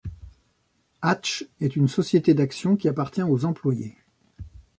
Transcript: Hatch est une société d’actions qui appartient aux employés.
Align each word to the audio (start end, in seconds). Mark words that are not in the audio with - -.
Hatch 1.03 1.45
est 1.59 1.75
une 1.75 1.87
société 1.87 2.33
d’actions 2.33 2.75
qui 2.75 2.87
appartient 2.87 3.21
aux 3.21 3.45
employés. 3.45 3.97